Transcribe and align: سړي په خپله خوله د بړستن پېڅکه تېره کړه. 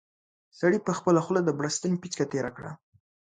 سړي 0.59 0.77
په 0.87 0.91
خپله 0.97 1.19
خوله 1.25 1.41
د 1.43 1.49
بړستن 1.59 1.91
پېڅکه 2.01 2.25
تېره 2.31 2.51
کړه. 2.57 2.71